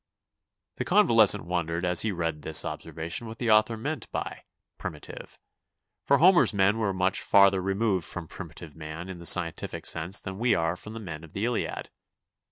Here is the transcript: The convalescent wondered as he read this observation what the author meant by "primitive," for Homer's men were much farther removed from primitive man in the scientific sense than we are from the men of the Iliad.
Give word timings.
The 0.77 0.83
convalescent 0.83 1.45
wondered 1.45 1.85
as 1.85 2.01
he 2.01 2.11
read 2.11 2.41
this 2.41 2.65
observation 2.65 3.27
what 3.27 3.37
the 3.37 3.51
author 3.51 3.77
meant 3.77 4.11
by 4.11 4.45
"primitive," 4.79 5.37
for 6.07 6.17
Homer's 6.17 6.55
men 6.55 6.79
were 6.79 6.91
much 6.91 7.21
farther 7.21 7.61
removed 7.61 8.07
from 8.07 8.27
primitive 8.27 8.75
man 8.75 9.09
in 9.09 9.19
the 9.19 9.27
scientific 9.27 9.85
sense 9.85 10.19
than 10.19 10.39
we 10.39 10.55
are 10.55 10.75
from 10.75 10.93
the 10.93 10.99
men 10.99 11.23
of 11.23 11.33
the 11.33 11.45
Iliad. 11.45 11.91